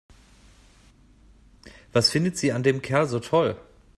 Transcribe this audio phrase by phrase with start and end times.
[1.93, 3.55] Was findet sie an dem Kerl so toll?